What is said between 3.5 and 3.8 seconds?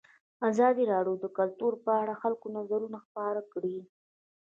کړي.